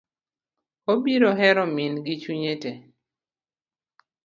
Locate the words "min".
1.75-1.93